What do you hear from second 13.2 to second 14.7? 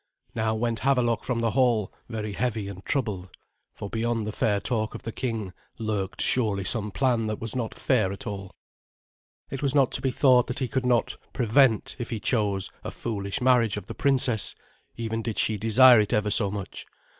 marriage of the princess,